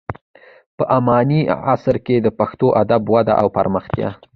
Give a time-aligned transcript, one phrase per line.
[0.77, 1.41] په اماني
[1.71, 4.09] عصر کې د پښتو ادب وده او پراختیا.